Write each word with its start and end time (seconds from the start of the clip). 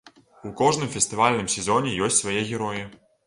У 0.49 0.51
кожным 0.61 0.89
фестывальным 0.95 1.51
сезоне 1.57 1.93
ёсць 2.09 2.19
свае 2.23 2.41
героі. 2.55 2.83